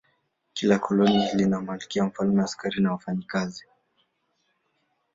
Kila 0.53 0.79
koloni 0.79 1.29
lina 1.37 1.61
malkia, 1.61 2.03
mfalme, 2.05 2.43
askari 2.43 2.81
na 2.81 2.91
wafanyakazi. 2.91 3.63